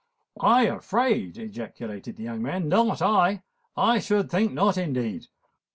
[0.41, 3.43] "I afraid!" ejaculated the young man; "not I!
[3.77, 5.27] I should think not, indeed!